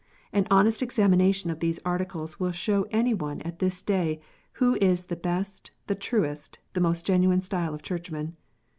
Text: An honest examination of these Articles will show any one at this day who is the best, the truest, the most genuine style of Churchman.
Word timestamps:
An 0.33 0.47
honest 0.49 0.81
examination 0.81 1.51
of 1.51 1.59
these 1.59 1.79
Articles 1.85 2.39
will 2.39 2.51
show 2.51 2.87
any 2.89 3.13
one 3.13 3.39
at 3.43 3.59
this 3.59 3.83
day 3.83 4.19
who 4.53 4.75
is 4.81 5.05
the 5.05 5.15
best, 5.15 5.69
the 5.85 5.93
truest, 5.93 6.57
the 6.73 6.81
most 6.81 7.05
genuine 7.05 7.43
style 7.43 7.75
of 7.75 7.83
Churchman. 7.83 8.35